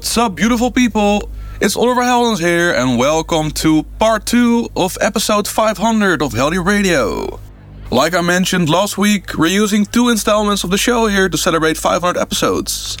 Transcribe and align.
What's 0.00 0.16
up, 0.16 0.34
beautiful 0.34 0.70
people? 0.70 1.28
It's 1.60 1.76
Oliver 1.76 2.00
Heldens 2.00 2.40
here, 2.40 2.72
and 2.72 2.98
welcome 2.98 3.50
to 3.50 3.82
part 3.98 4.24
2 4.24 4.70
of 4.74 4.96
episode 4.98 5.46
500 5.46 6.22
of 6.22 6.32
Heldeep 6.32 6.64
Radio. 6.64 7.38
Like 7.90 8.14
I 8.14 8.22
mentioned 8.22 8.70
last 8.70 8.96
week, 8.96 9.36
we're 9.36 9.48
using 9.48 9.84
two 9.84 10.08
installments 10.08 10.64
of 10.64 10.70
the 10.70 10.78
show 10.78 11.06
here 11.08 11.28
to 11.28 11.36
celebrate 11.36 11.76
500 11.76 12.18
episodes. 12.18 12.96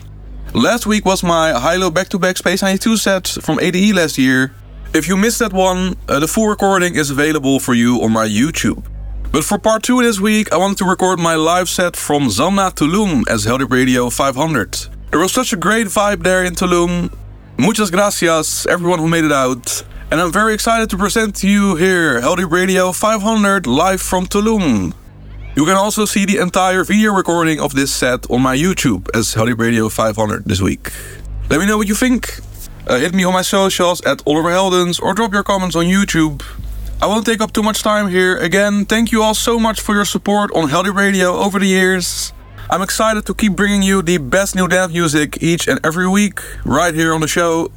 Last 0.52 0.84
week 0.84 1.06
was 1.06 1.22
my 1.22 1.52
high-low 1.58 1.90
back-to-back 1.90 2.36
Space 2.36 2.60
92 2.60 2.98
set 2.98 3.26
from 3.26 3.58
ADE 3.60 3.94
last 3.94 4.18
year. 4.18 4.52
If 4.92 5.08
you 5.08 5.16
missed 5.16 5.38
that 5.38 5.54
one, 5.54 5.96
uh, 6.06 6.18
the 6.18 6.28
full 6.28 6.48
recording 6.48 6.96
is 6.96 7.10
available 7.10 7.60
for 7.60 7.72
you 7.72 8.02
on 8.02 8.12
my 8.12 8.28
YouTube. 8.28 8.84
But 9.32 9.44
for 9.44 9.58
part 9.58 9.84
2 9.84 10.02
this 10.02 10.20
week, 10.20 10.52
I 10.52 10.58
wanted 10.58 10.76
to 10.76 10.84
record 10.84 11.18
my 11.18 11.34
live 11.34 11.70
set 11.70 11.96
from 11.96 12.24
Zamna 12.24 12.70
Tulum 12.74 13.26
as 13.26 13.46
Heldeep 13.46 13.70
Radio 13.70 14.10
500. 14.10 14.99
There 15.10 15.18
was 15.18 15.32
such 15.32 15.52
a 15.52 15.56
great 15.56 15.88
vibe 15.88 16.22
there 16.22 16.44
in 16.44 16.54
Tulum. 16.54 17.12
Muchas 17.58 17.90
gracias, 17.90 18.64
everyone 18.66 19.00
who 19.00 19.08
made 19.08 19.24
it 19.24 19.32
out. 19.32 19.82
And 20.12 20.20
I'm 20.20 20.30
very 20.30 20.54
excited 20.54 20.88
to 20.90 20.96
present 20.96 21.34
to 21.36 21.48
you 21.48 21.74
here 21.74 22.20
Heldeep 22.20 22.48
Radio 22.48 22.92
500 22.92 23.66
live 23.66 24.00
from 24.00 24.26
Tulum. 24.26 24.94
You 25.56 25.64
can 25.64 25.74
also 25.74 26.04
see 26.04 26.26
the 26.26 26.38
entire 26.38 26.84
video 26.84 27.12
recording 27.12 27.58
of 27.58 27.74
this 27.74 27.92
set 27.92 28.30
on 28.30 28.40
my 28.40 28.56
YouTube 28.56 29.08
as 29.12 29.34
Heldeep 29.34 29.58
Radio 29.58 29.88
500 29.88 30.44
this 30.44 30.60
week. 30.60 30.92
Let 31.50 31.58
me 31.58 31.66
know 31.66 31.76
what 31.76 31.88
you 31.88 31.96
think. 31.96 32.38
Uh, 32.86 33.00
hit 33.00 33.12
me 33.12 33.24
on 33.24 33.32
my 33.32 33.42
socials 33.42 34.00
at 34.02 34.22
Oliver 34.28 34.50
Heldens 34.50 35.02
or 35.02 35.12
drop 35.12 35.32
your 35.32 35.42
comments 35.42 35.74
on 35.74 35.86
YouTube. 35.86 36.44
I 37.02 37.08
won't 37.08 37.26
take 37.26 37.40
up 37.40 37.52
too 37.52 37.64
much 37.64 37.82
time 37.82 38.06
here. 38.06 38.36
Again, 38.36 38.84
thank 38.84 39.10
you 39.10 39.24
all 39.24 39.34
so 39.34 39.58
much 39.58 39.80
for 39.80 39.92
your 39.92 40.04
support 40.04 40.52
on 40.54 40.68
Heldeep 40.68 40.94
Radio 40.94 41.32
over 41.32 41.58
the 41.58 41.66
years. 41.66 42.32
I'm 42.72 42.82
excited 42.82 43.26
to 43.26 43.34
keep 43.34 43.56
bringing 43.56 43.82
you 43.82 44.00
the 44.00 44.18
best 44.18 44.54
new 44.54 44.68
dance 44.68 44.92
music 44.92 45.42
each 45.42 45.66
and 45.66 45.80
every 45.84 46.08
week, 46.08 46.38
right 46.64 46.94
here 46.94 47.12
on 47.12 47.20
the 47.20 47.26
show. 47.26 47.72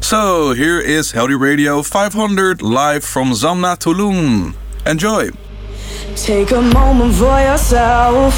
So, 0.00 0.50
here 0.50 0.80
is 0.80 1.12
Heldeep 1.12 1.38
Radio 1.38 1.80
500 1.80 2.60
live 2.60 3.04
from 3.04 3.30
Zamna 3.30 3.78
Tulum. 3.78 4.56
Enjoy! 4.84 5.30
Take 6.16 6.50
a 6.50 6.60
moment 6.60 7.14
for 7.14 7.38
yourself. 7.38 8.34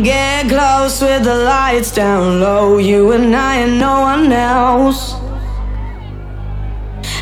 Get 0.00 0.48
close 0.48 1.02
with 1.02 1.24
the 1.24 1.34
lights 1.34 1.90
down 1.90 2.38
low. 2.38 2.78
You 2.78 3.10
and 3.10 3.34
I 3.34 3.56
and 3.56 3.80
no 3.80 4.02
one 4.02 4.30
else. 4.30 5.14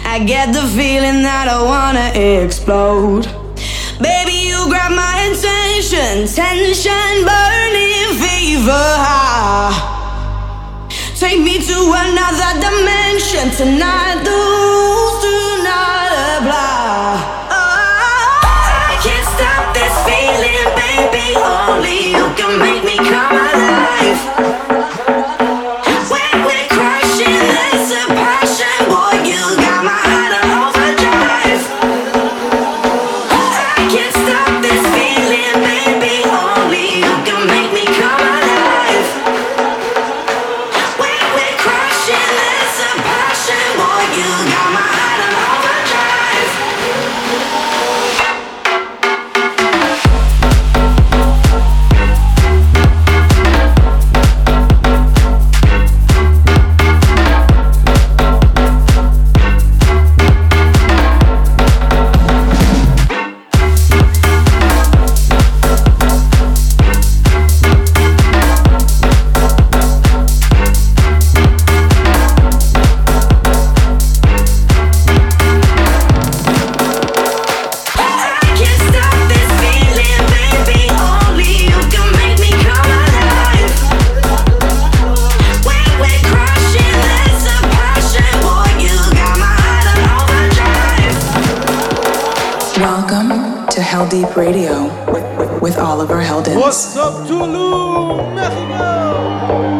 I 0.04 0.22
get 0.26 0.52
the 0.52 0.68
feeling 0.76 1.22
that 1.22 1.48
I 1.48 1.62
wanna 1.62 2.44
explode. 2.44 3.39
Baby, 4.00 4.48
you 4.48 4.66
grab 4.68 4.92
my 4.92 5.28
attention. 5.28 6.26
Tension 6.26 7.12
burning 7.28 8.16
fever. 8.16 8.96
Take 11.20 11.42
me 11.42 11.58
to 11.60 11.78
another 11.92 12.50
dimension 12.64 13.50
tonight. 13.60 14.24
The 14.24 14.32
rules 14.32 15.19
Deep 94.10 94.36
Radio 94.36 94.82
with, 95.12 95.62
with 95.62 95.78
Oliver 95.78 96.20
Heldens. 96.20 96.56
What's 96.56 96.96
up, 96.96 97.28
Tulum? 97.28 98.36
It's 98.36 99.79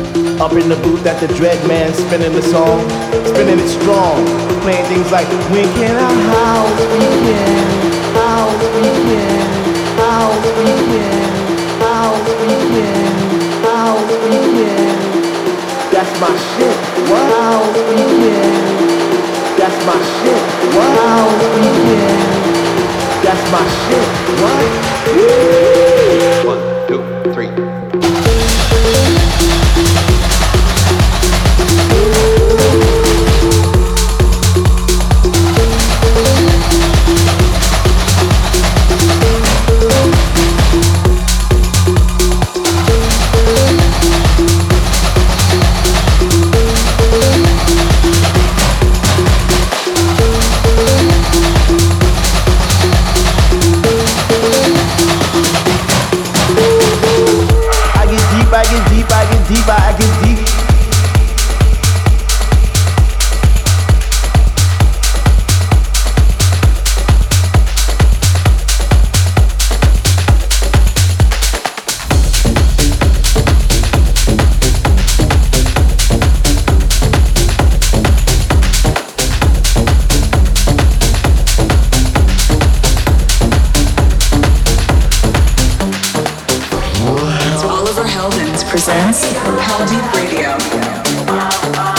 Up 0.41 0.53
in 0.53 0.69
the 0.69 0.75
booth 0.77 1.05
at 1.05 1.21
the 1.21 1.27
Dread 1.37 1.61
Man, 1.67 1.93
spinning 1.93 2.33
the 2.33 2.41
song, 2.41 2.81
spinning 3.29 3.59
it 3.61 3.69
strong, 3.69 4.25
playing 4.65 4.81
things 4.89 5.11
like 5.11 5.29
When 5.53 5.69
can 5.77 5.93
our 5.93 6.17
house 6.33 6.81
begin? 6.97 7.61
House 8.17 8.57
begin? 8.73 9.45
House 10.01 10.41
begin? 10.57 11.29
House 11.77 12.25
begin? 12.41 13.05
House 13.61 14.01
begin? 14.25 14.97
That's 15.93 16.09
my 16.17 16.33
shit. 16.57 16.73
What? 17.05 17.21
House 17.37 17.77
begin? 17.85 18.81
That's 19.61 19.77
my 19.85 19.93
shit. 20.25 20.41
What? 20.73 20.89
House 21.05 21.37
begin? 21.53 22.17
That's 23.21 23.45
my 23.53 23.61
shit. 23.85 24.09
What? 24.41 24.65
One, 26.49 26.65
two, 26.89 27.05
three. 27.29 27.53
Presents 88.83 89.21
Heldeep 89.59 90.11
Radio. 90.15 91.90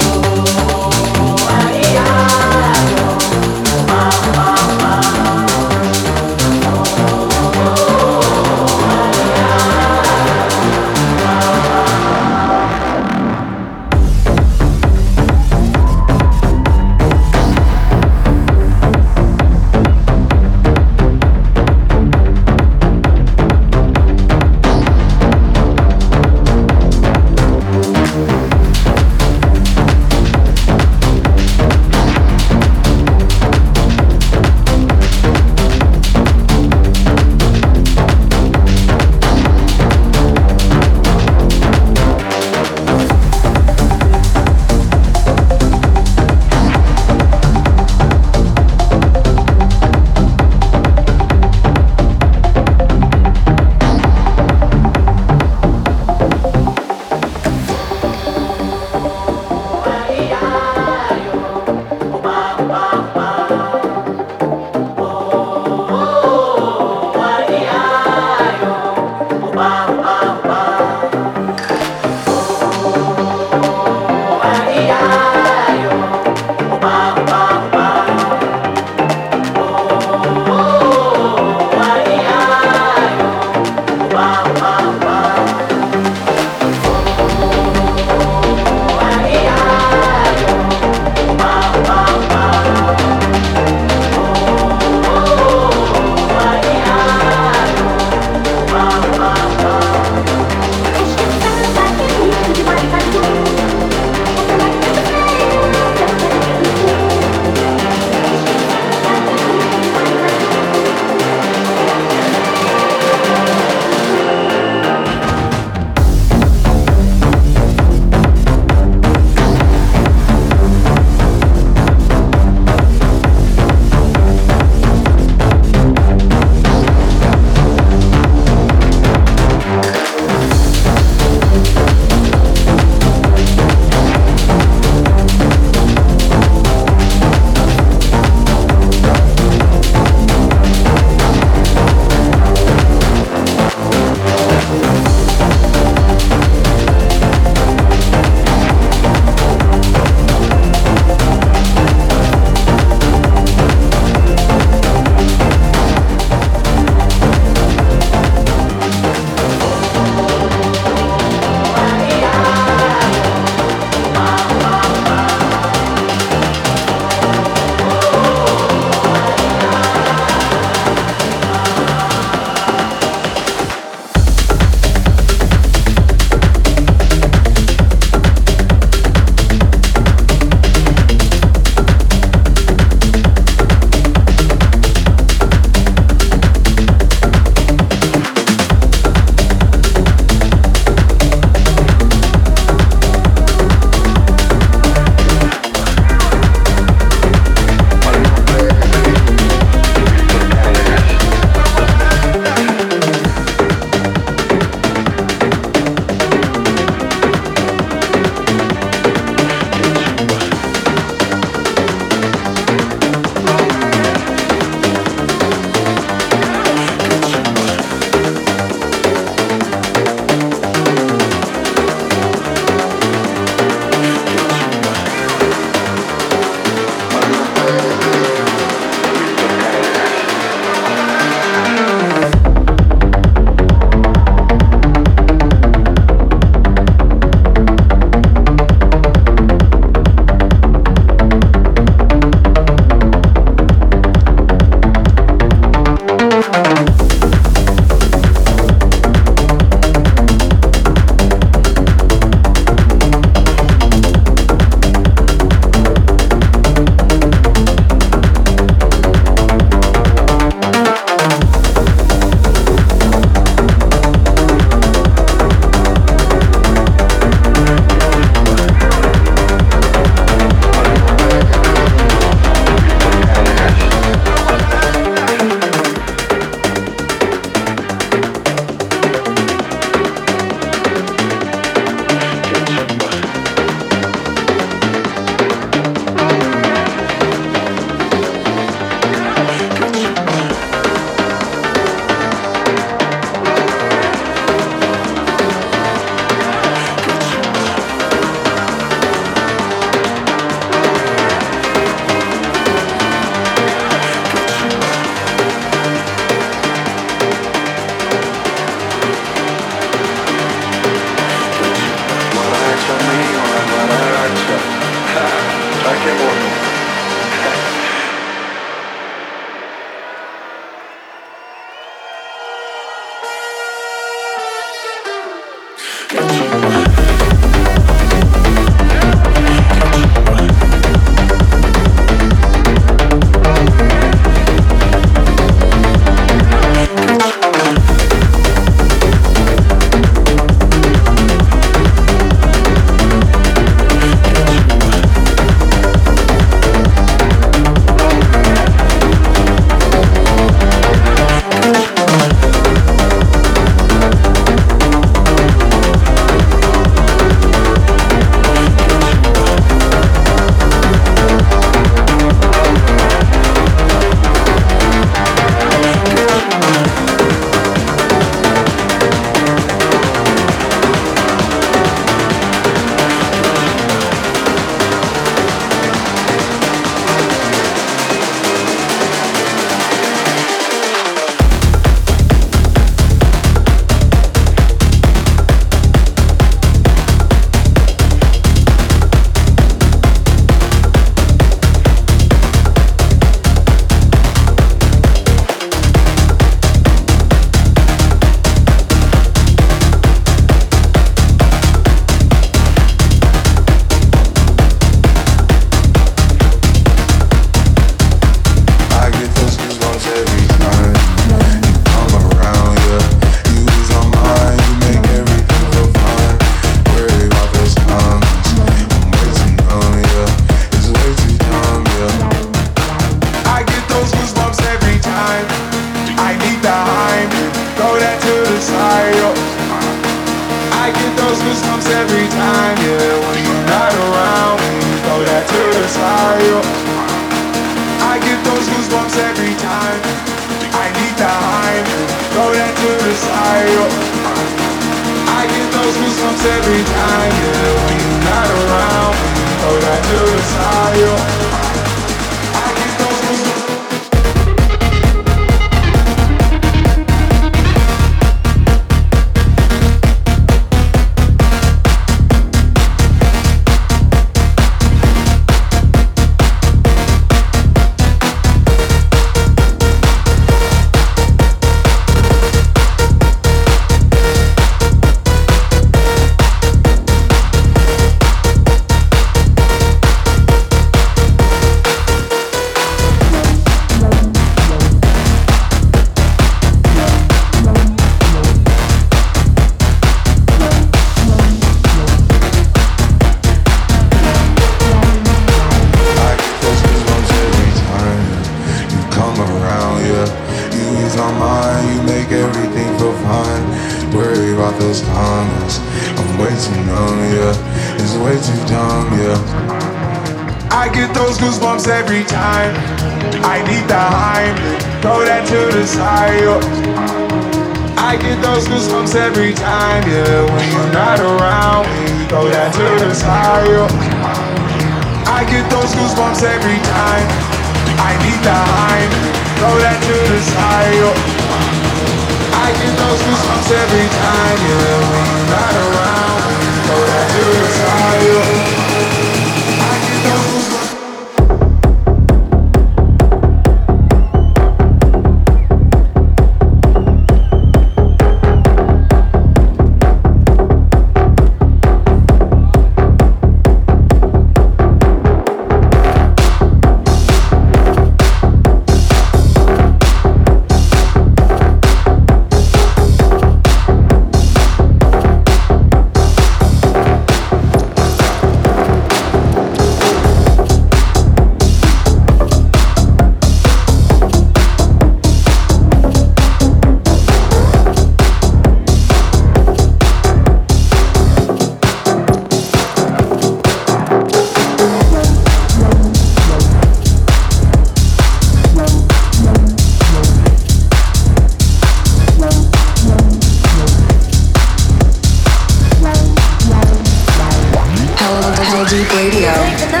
I'm 598.93 599.07
lost 599.07 600.00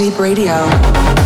Deep 0.00 0.18
Radio. 0.18 1.19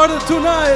Started 0.00 0.26
tonight. 0.26 0.69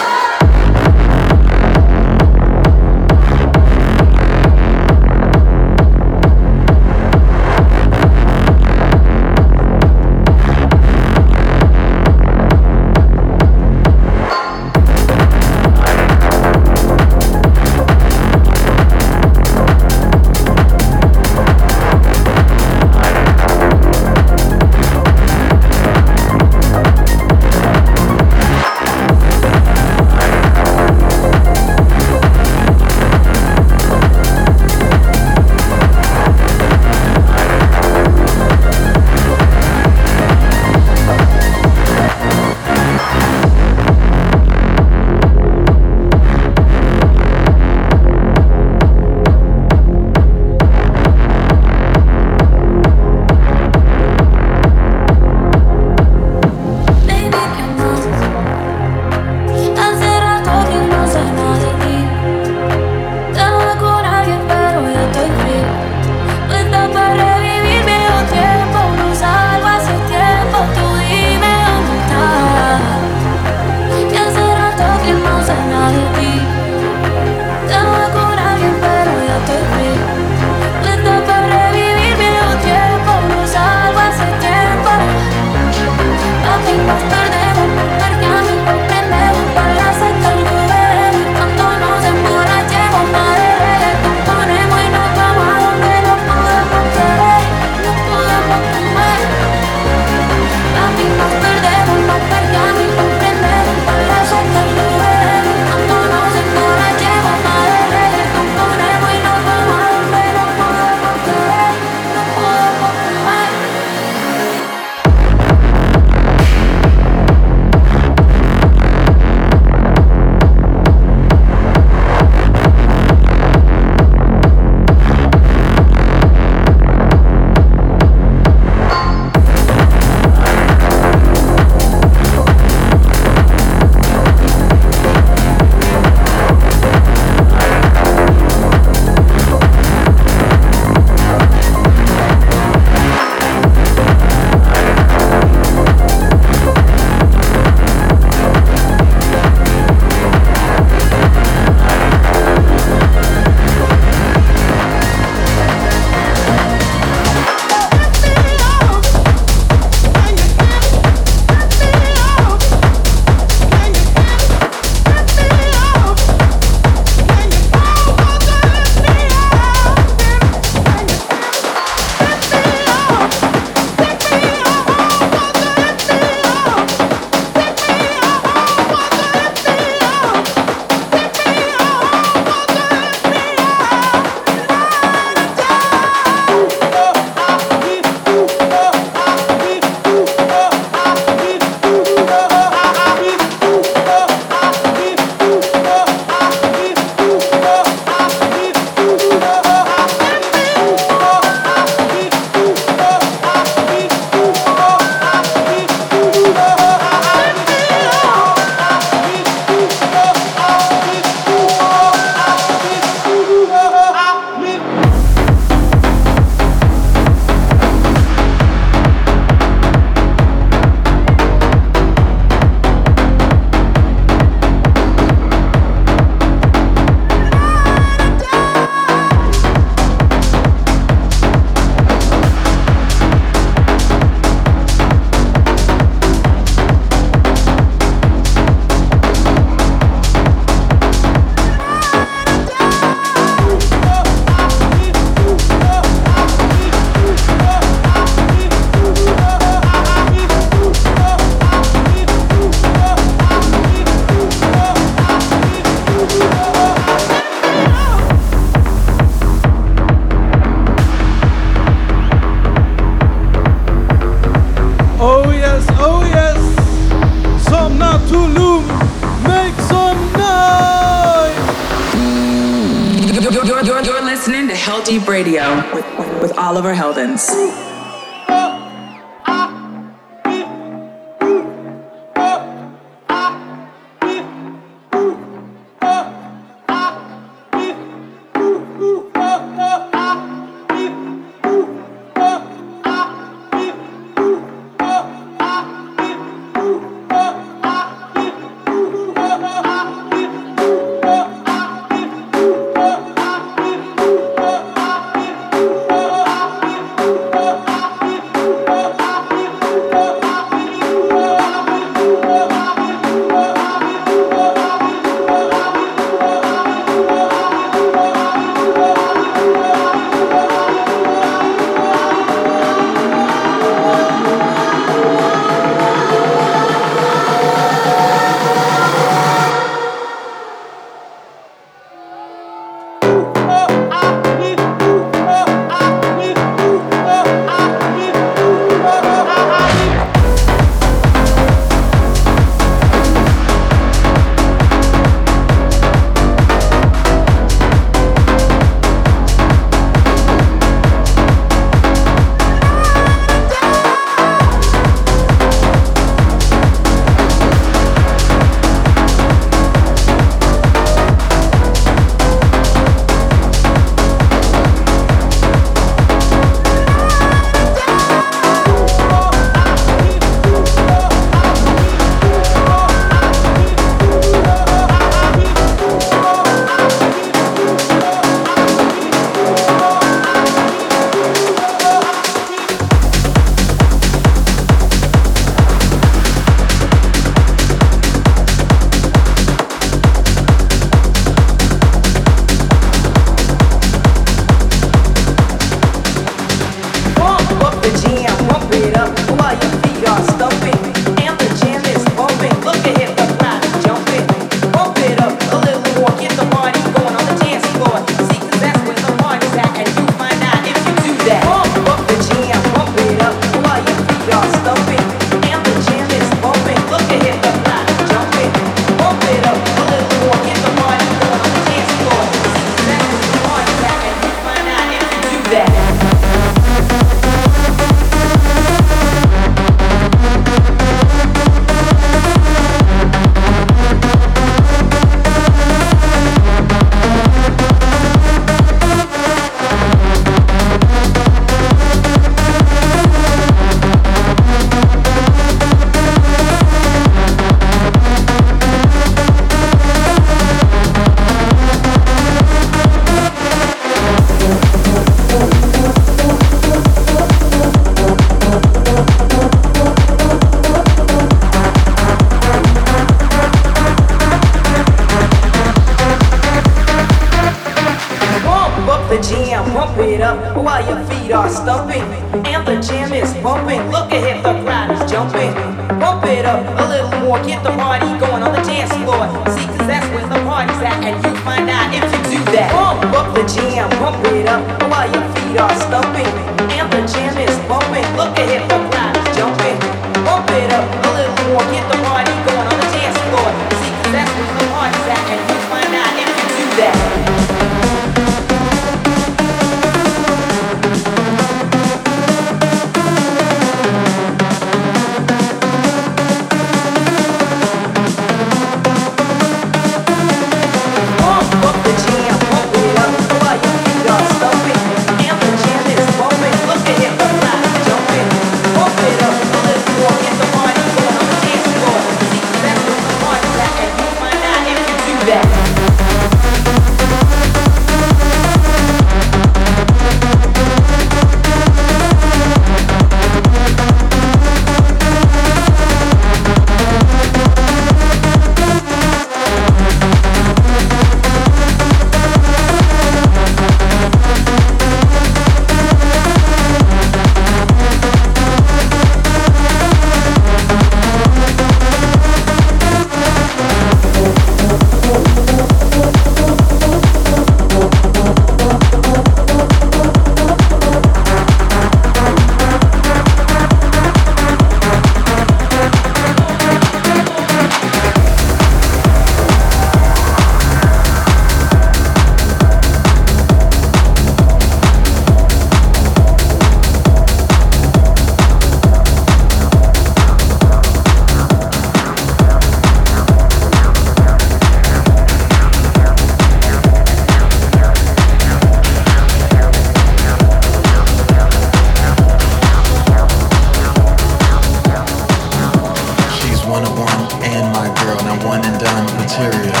down 599.04 599.26
material. 599.36 600.00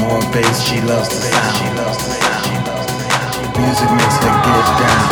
More 0.00 0.20
bass, 0.32 0.60
she 0.60 0.80
loves 0.82 1.08
the 1.08 1.20
sound. 1.32 1.78
Music 3.56 3.90
makes 3.98 4.18
her 4.24 4.34
get 4.44 4.66
down. 4.80 5.08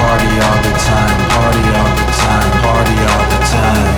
Party 0.00 0.30
all 0.46 0.60
the 0.66 0.74
time, 0.90 1.18
party 1.34 1.64
all 1.78 1.92
the 2.00 2.06
time, 2.22 2.50
party 2.66 2.96
all 3.12 3.26
the 3.32 3.40
time. 3.54 3.94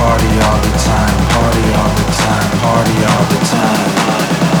Party 0.00 0.32
all 0.46 0.58
the 0.66 0.72
time, 0.88 1.18
party 1.34 1.64
all 1.78 1.92
the 2.00 2.06
time, 2.22 2.50
party 2.64 2.96
all 3.10 3.24
the 3.32 3.40
time. 3.54 4.51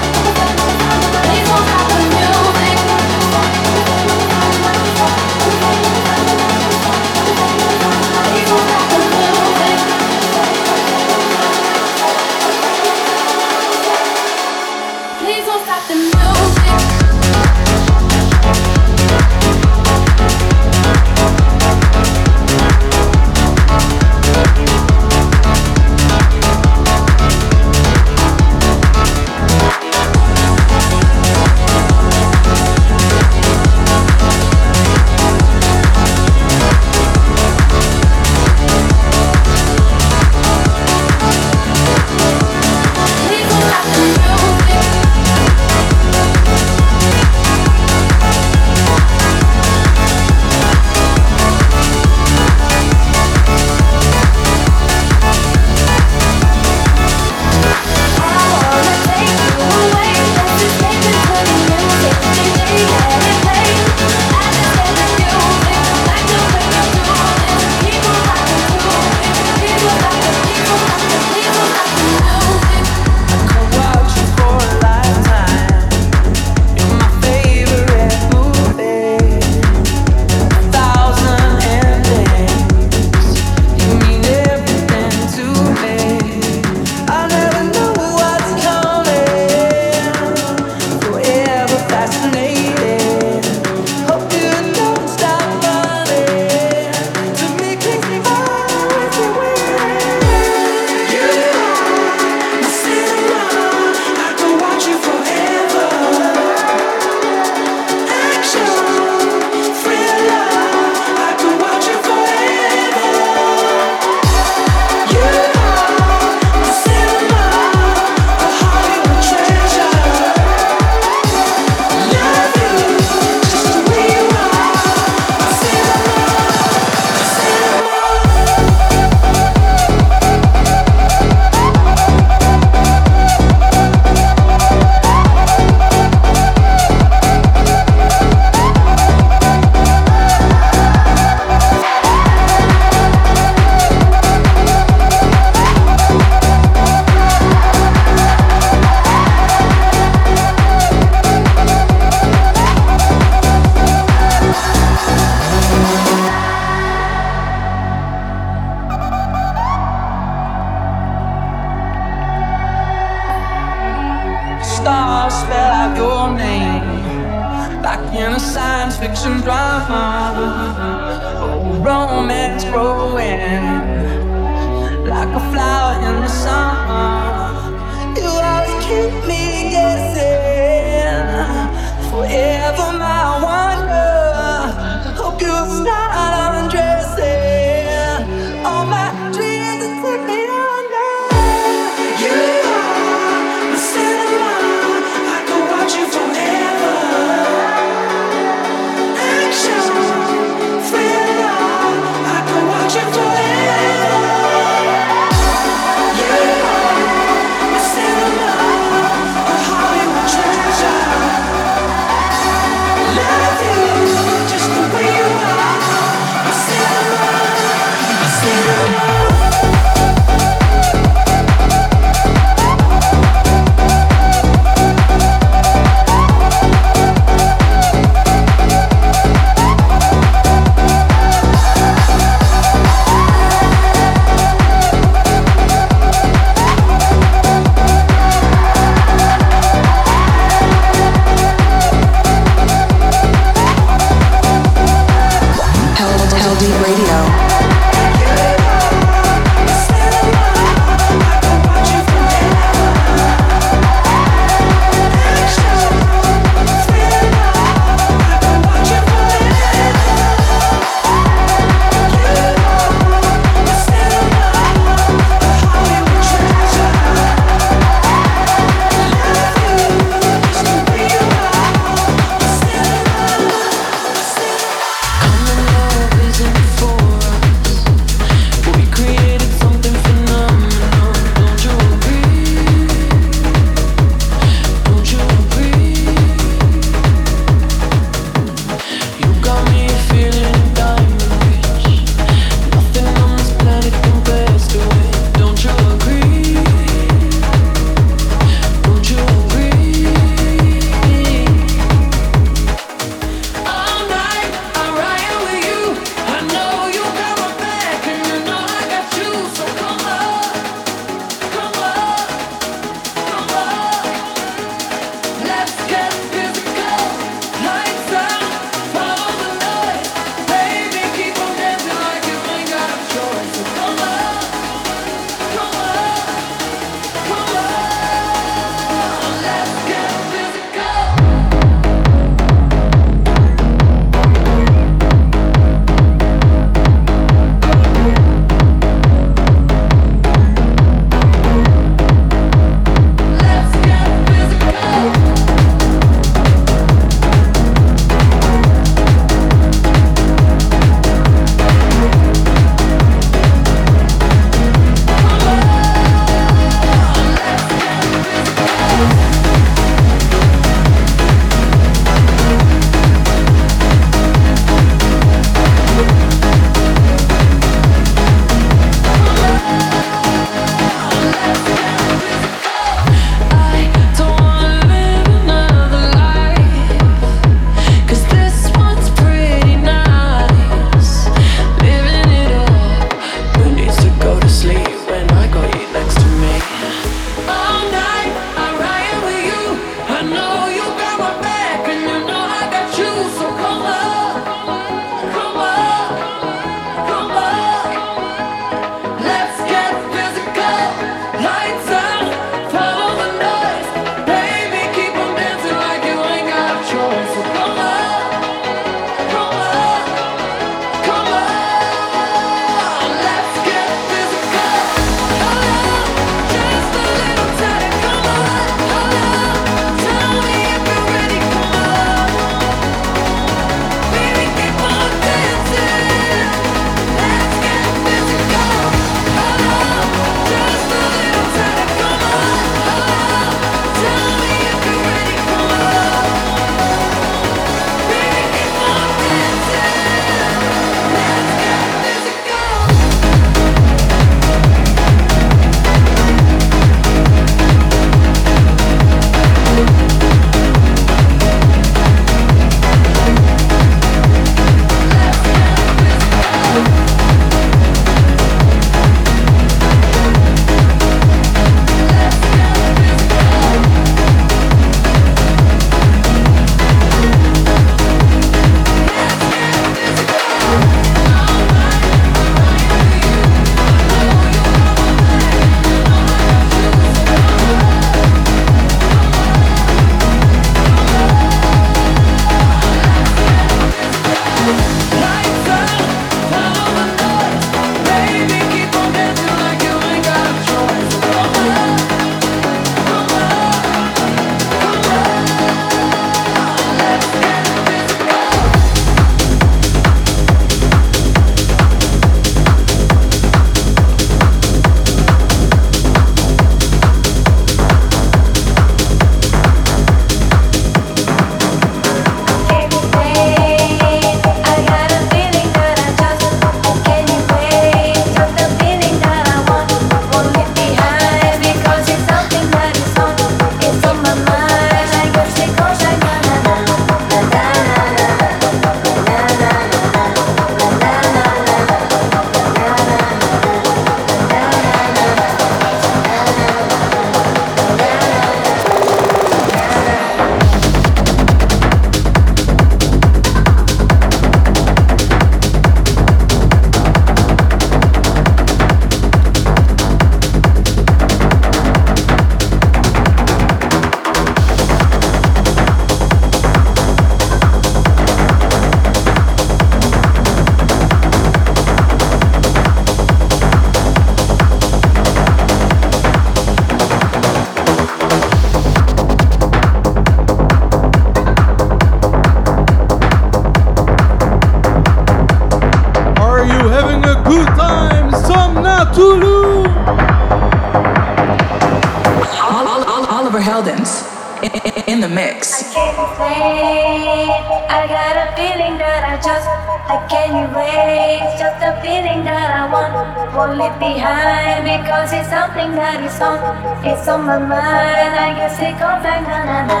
my 597.48 597.58
mind. 597.58 598.34
I 598.44 598.52
guess 598.56 598.76
it 598.78 598.92
goes 599.00 599.22
back 599.24 599.40
na 599.48 599.58
na 599.64 599.78
na 599.88 600.00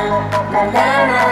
na 0.52 0.84
na. 1.08 1.27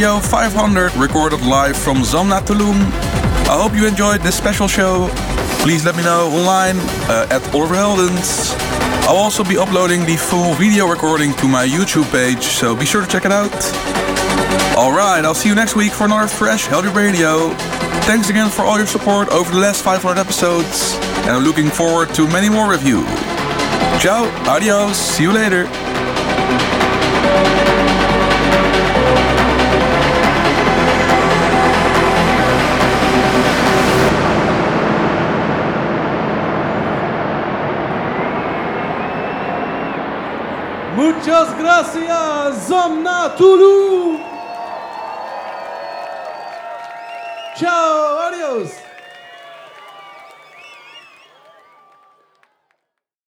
Radio 0.00 0.18
500 0.18 0.96
recorded 0.96 1.42
live 1.42 1.76
from 1.76 1.98
Zamna 1.98 2.40
Tulum. 2.40 2.80
I 3.50 3.60
hope 3.60 3.74
you 3.74 3.86
enjoyed 3.86 4.22
this 4.22 4.34
special 4.34 4.66
show. 4.66 5.10
Please 5.60 5.84
let 5.84 5.94
me 5.94 6.02
know 6.02 6.30
online 6.32 6.78
uh, 7.10 7.28
at 7.30 7.42
Oliver 7.54 7.74
Heldens. 7.74 8.56
I'll 9.04 9.18
also 9.18 9.44
be 9.44 9.58
uploading 9.58 10.06
the 10.06 10.16
full 10.16 10.54
video 10.54 10.86
recording 10.86 11.34
to 11.34 11.46
my 11.46 11.66
YouTube 11.66 12.10
page, 12.10 12.42
so 12.42 12.74
be 12.74 12.86
sure 12.86 13.02
to 13.02 13.06
check 13.06 13.26
it 13.26 13.30
out. 13.30 13.52
Alright, 14.74 15.26
I'll 15.26 15.34
see 15.34 15.50
you 15.50 15.54
next 15.54 15.76
week 15.76 15.92
for 15.92 16.06
another 16.06 16.28
fresh 16.28 16.66
Heldeep 16.66 16.94
Radio. 16.94 17.50
Thanks 18.08 18.30
again 18.30 18.48
for 18.48 18.62
all 18.62 18.78
your 18.78 18.86
support 18.86 19.28
over 19.28 19.50
the 19.50 19.60
last 19.60 19.84
500 19.84 20.18
episodes, 20.18 20.94
and 21.28 21.32
I'm 21.32 21.44
looking 21.44 21.68
forward 21.68 22.14
to 22.14 22.26
many 22.26 22.48
more 22.48 22.70
with 22.70 22.86
you. 22.86 23.04
Ciao, 24.00 24.24
adios, 24.48 24.96
see 24.96 25.24
you 25.24 25.32
later. 25.32 25.68
Muchas 41.20 41.58
gracias, 41.58 42.66
Zamna 42.66 43.34
Tulu. 43.36 44.19